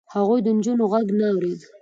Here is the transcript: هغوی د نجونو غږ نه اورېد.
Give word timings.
هغوی 0.13 0.39
د 0.43 0.47
نجونو 0.57 0.83
غږ 0.91 1.07
نه 1.19 1.25
اورېد. 1.31 1.59